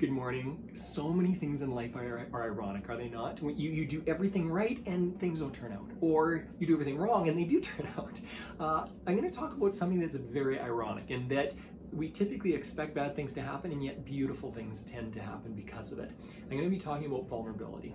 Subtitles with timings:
[0.00, 0.70] Good morning.
[0.72, 3.42] So many things in life are, are ironic, are they not?
[3.42, 7.28] You, you do everything right and things don't turn out, or you do everything wrong
[7.28, 8.18] and they do turn out.
[8.58, 11.52] Uh, I'm going to talk about something that's very ironic and that
[11.92, 15.92] we typically expect bad things to happen, and yet beautiful things tend to happen because
[15.92, 16.10] of it.
[16.44, 17.94] I'm going to be talking about vulnerability.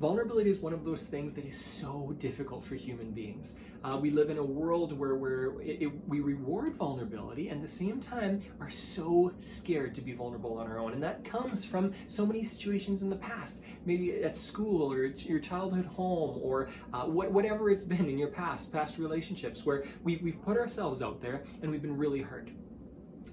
[0.00, 3.58] Vulnerability is one of those things that is so difficult for human beings.
[3.84, 7.62] Uh, we live in a world where we're, it, it, we reward vulnerability and at
[7.62, 10.94] the same time are so scared to be vulnerable on our own.
[10.94, 15.38] And that comes from so many situations in the past, maybe at school or your
[15.38, 20.16] childhood home or uh, what, whatever it's been in your past, past relationships where we,
[20.22, 22.48] we've put ourselves out there and we've been really hurt.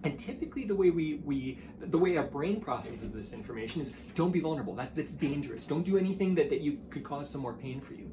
[0.04, 4.32] And typically, the way we, we the way our brain processes this information is don't
[4.32, 4.76] be vulnerable.
[4.76, 5.66] That's that's dangerous.
[5.68, 8.10] Don't do anything that, that you could cause some more pain for you.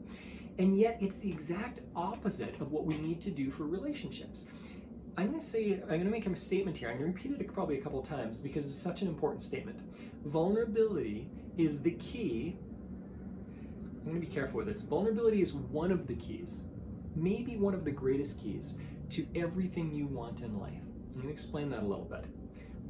[0.58, 4.48] And yet, it's the exact opposite of what we need to do for relationships.
[5.16, 6.88] I'm going to say, I'm going to make a statement here.
[6.88, 9.78] I'm going to repeat it probably a couple times because it's such an important statement.
[10.24, 12.56] Vulnerability is the key.
[13.98, 14.82] I'm going to be careful with this.
[14.82, 16.64] Vulnerability is one of the keys,
[17.14, 18.78] maybe one of the greatest keys
[19.10, 20.82] to everything you want in life.
[21.14, 22.24] I'm going to explain that a little bit.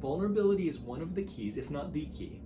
[0.01, 2.41] Vulnerability is one of the keys, if not the key,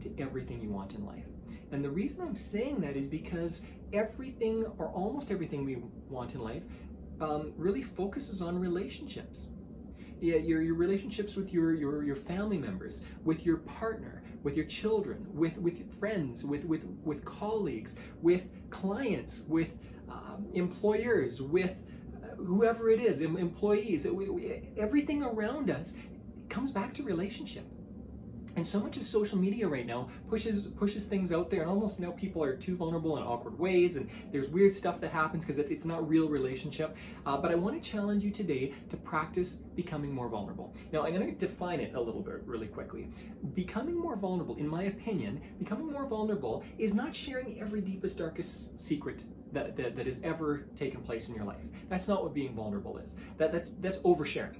[0.00, 1.26] to everything you want in life.
[1.72, 6.40] And the reason I'm saying that is because everything, or almost everything we want in
[6.40, 6.62] life,
[7.20, 9.50] um, really focuses on relationships.
[10.20, 14.66] Yeah, your, your relationships with your, your, your family members, with your partner, with your
[14.66, 19.76] children, with, with friends, with, with, with colleagues, with clients, with
[20.08, 21.82] um, employers, with
[22.44, 24.06] whoever it is, employees,
[24.76, 25.96] everything around us
[26.48, 27.64] comes back to relationship.
[28.56, 31.98] And so much of social media right now pushes pushes things out there, and almost
[31.98, 35.58] now people are too vulnerable in awkward ways, and there's weird stuff that happens because
[35.58, 36.96] it's, it's not real relationship.
[37.26, 40.72] Uh, but I want to challenge you today to practice becoming more vulnerable.
[40.92, 43.08] Now I'm going to define it a little bit really quickly.
[43.54, 48.78] Becoming more vulnerable, in my opinion, becoming more vulnerable is not sharing every deepest, darkest
[48.78, 51.62] secret that, that, that has ever taken place in your life.
[51.88, 53.16] That's not what being vulnerable is.
[53.38, 54.56] That, that's, that's oversharing.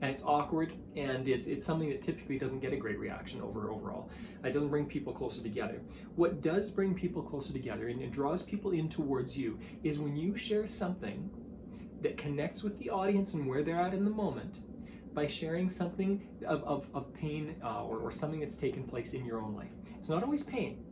[0.00, 3.70] And it's awkward, and it's, it's something that typically doesn't get a great reaction over
[3.70, 4.10] overall.
[4.44, 5.80] It doesn't bring people closer together.
[6.14, 10.16] What does bring people closer together and, and draws people in towards you is when
[10.16, 11.28] you share something
[12.00, 14.60] that connects with the audience and where they're at in the moment
[15.14, 19.24] by sharing something of, of, of pain uh, or, or something that's taken place in
[19.24, 19.72] your own life.
[19.96, 20.84] It's not always pain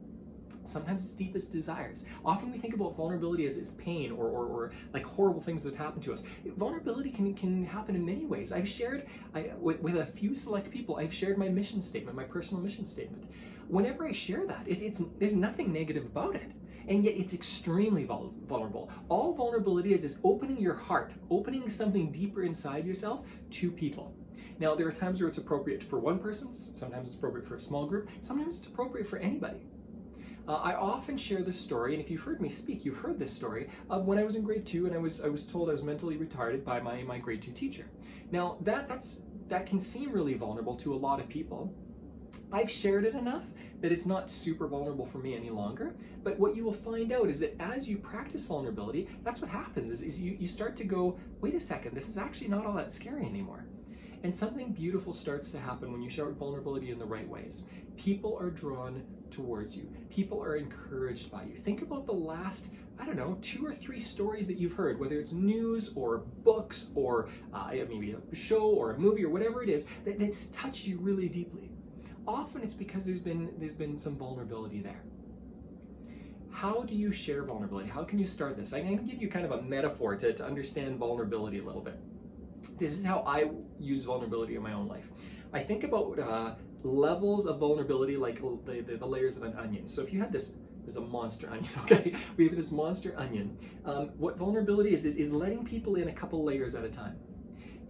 [0.65, 2.07] sometimes its deepest desires.
[2.25, 5.75] Often we think about vulnerability as, as pain or, or, or, like horrible things that
[5.75, 6.25] have happened to us.
[6.57, 8.53] Vulnerability can, can happen in many ways.
[8.53, 12.25] I've shared, I, with, with, a few select people, I've shared my mission statement, my
[12.25, 13.25] personal mission statement.
[13.69, 16.51] Whenever I share that, it's, it's there's nothing negative about it.
[16.89, 18.91] And yet it's extremely vul- vulnerable.
[19.09, 24.15] All vulnerability is is opening your heart, opening something deeper inside yourself to people.
[24.59, 27.61] Now, there are times where it's appropriate for one person, sometimes it's appropriate for a
[27.61, 29.67] small group, sometimes it's appropriate for anybody.
[30.49, 33.33] Uh, I often share this story, and if you've heard me speak, you've heard this
[33.33, 35.73] story of when I was in grade two and I was I was told I
[35.73, 37.87] was mentally retarded by my, my grade two teacher.
[38.31, 41.75] Now that that's that can seem really vulnerable to a lot of people.
[42.53, 43.47] I've shared it enough
[43.81, 45.97] that it's not super vulnerable for me any longer.
[46.23, 49.91] But what you will find out is that as you practice vulnerability, that's what happens
[49.91, 52.75] is, is you, you start to go, wait a second, this is actually not all
[52.75, 53.67] that scary anymore.
[54.27, 57.69] And something beautiful starts to happen when you show vulnerability in the right ways.
[57.97, 61.55] People are drawn towards you, people are encouraged by you.
[61.55, 65.21] Think about the last I don't know, two or three stories that you've heard, whether
[65.21, 69.69] it's news or books or uh, maybe a show or a movie or whatever it
[69.69, 71.71] is, that, that's touched you really deeply.
[72.27, 75.05] Often it's because there's been there's been some vulnerability there.
[76.51, 77.89] How do you share vulnerability?
[77.89, 78.73] How can you start this?
[78.73, 81.81] I'm going to give you kind of a metaphor to, to understand vulnerability a little
[81.81, 82.01] bit
[82.79, 85.11] this is how I use vulnerability in my own life.
[85.53, 89.89] I think about uh, levels of vulnerability like the, the, the, layers of an onion.
[89.89, 92.15] So if you had this, there's a monster onion, okay?
[92.37, 93.57] We have this monster onion.
[93.85, 97.17] Um, what vulnerability is, is, is letting people in a couple layers at a time.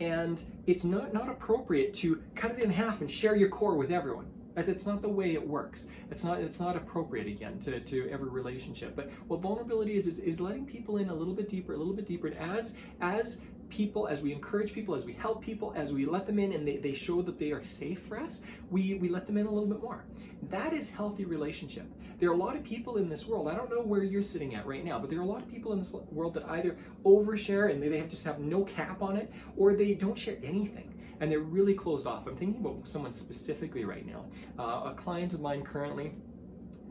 [0.01, 3.91] And it's not, not appropriate to cut it in half and share your core with
[3.91, 4.27] everyone.
[4.55, 5.89] That's not the way it works.
[6.11, 8.97] It's not it's not appropriate again to, to every relationship.
[8.97, 11.93] But what vulnerability is, is is letting people in a little bit deeper, a little
[11.93, 12.29] bit deeper.
[12.29, 16.27] And as as people, as we encourage people, as we help people, as we let
[16.27, 19.27] them in and they, they show that they are safe for us, we, we let
[19.27, 20.05] them in a little bit more.
[20.51, 21.87] That is healthy relationship.
[22.19, 24.55] There are a lot of people in this world, I don't know where you're sitting
[24.55, 26.77] at right now, but there are a lot of people in this world that either
[27.05, 30.93] overshare and they, have, just have no cap on it, or they don't share anything
[31.21, 32.27] and they're really closed off.
[32.27, 34.27] I'm thinking about someone specifically right now.
[34.59, 36.13] Uh, a client of mine currently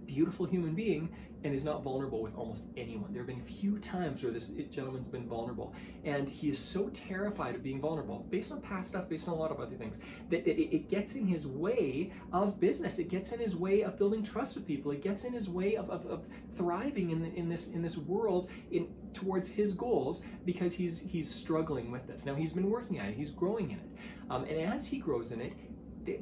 [0.06, 1.10] beautiful human being
[1.46, 3.12] and is not vulnerable with almost anyone.
[3.12, 7.54] There have been few times where this gentleman's been vulnerable, and he is so terrified
[7.54, 10.48] of being vulnerable, based on past stuff, based on a lot of other things, that
[10.48, 12.98] it, it gets in his way of business.
[12.98, 14.92] It gets in his way of building trust with people.
[14.92, 17.98] It gets in his way of, of, of thriving in, the, in this in this
[17.98, 22.26] world in towards his goals because he's he's struggling with this.
[22.26, 23.16] Now he's been working at it.
[23.16, 23.90] He's growing in it,
[24.32, 25.54] um, and as he grows in it,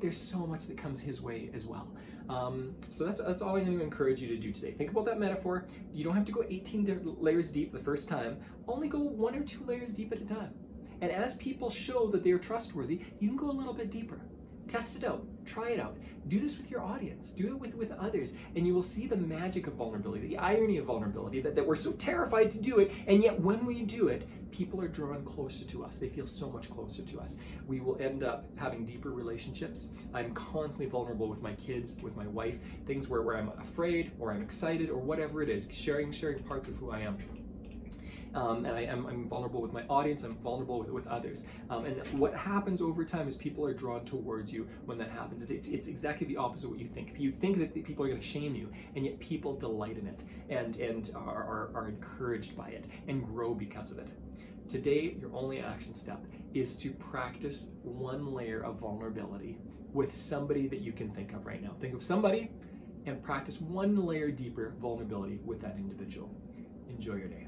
[0.02, 1.88] there's so much that comes his way as well.
[2.30, 4.72] Um, so that's that's all I'm going to encourage you to do today.
[4.72, 5.66] Think about that metaphor.
[5.94, 8.38] You don't have to go 18 layers deep the first time.
[8.68, 10.54] Only go one or two layers deep at a time.
[11.02, 14.22] And as people show that they are trustworthy, you can go a little bit deeper.
[14.68, 15.26] Test it out.
[15.46, 15.98] Try it out.
[16.28, 17.32] Do this with your audience.
[17.32, 18.38] Do it with, with others.
[18.56, 21.76] And you will see the magic of vulnerability, the irony of vulnerability, that, that we're
[21.76, 22.92] so terrified to do it.
[23.08, 25.98] And yet, when we do it, people are drawn closer to us.
[25.98, 27.40] They feel so much closer to us.
[27.68, 29.92] We will end up having deeper relationships.
[30.14, 34.32] I'm constantly vulnerable with my kids, with my wife, things where, where I'm afraid or
[34.32, 37.18] I'm excited or whatever it is, sharing, sharing parts of who I am
[38.34, 40.24] um, and I am I'm vulnerable with my audience.
[40.24, 41.48] I'm vulnerable with, with others.
[41.70, 45.44] Um, and what happens over time is people are drawn towards you when that happens.
[45.44, 47.14] It's, it's, it's exactly the opposite of what you think.
[47.18, 50.24] You think that people are going to shame you, and yet people delight in it
[50.50, 54.10] and and are, are, are encouraged by it and grow because of it.
[54.68, 59.58] Today, your only action step is to practice one layer of vulnerability
[59.92, 61.76] with somebody that you can think of right now.
[61.80, 62.50] Think of somebody
[63.06, 66.30] and practice one layer deeper vulnerability with that individual.
[66.90, 67.48] Enjoy your day.